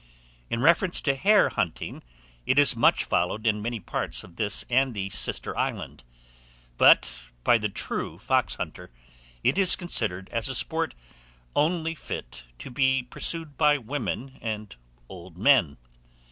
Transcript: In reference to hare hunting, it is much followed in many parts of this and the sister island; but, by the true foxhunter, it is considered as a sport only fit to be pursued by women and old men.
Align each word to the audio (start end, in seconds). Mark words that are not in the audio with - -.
In 0.49 0.61
reference 0.63 0.99
to 1.01 1.13
hare 1.15 1.49
hunting, 1.49 2.01
it 2.47 2.57
is 2.57 2.75
much 2.75 3.03
followed 3.03 3.45
in 3.45 3.61
many 3.61 3.79
parts 3.79 4.23
of 4.23 4.35
this 4.35 4.65
and 4.67 4.95
the 4.95 5.11
sister 5.11 5.55
island; 5.55 6.03
but, 6.79 7.25
by 7.43 7.59
the 7.59 7.69
true 7.69 8.17
foxhunter, 8.17 8.89
it 9.43 9.59
is 9.59 9.75
considered 9.75 10.27
as 10.31 10.49
a 10.49 10.55
sport 10.55 10.95
only 11.55 11.93
fit 11.93 12.45
to 12.57 12.71
be 12.71 13.03
pursued 13.11 13.57
by 13.59 13.77
women 13.77 14.39
and 14.41 14.75
old 15.07 15.37
men. 15.37 15.77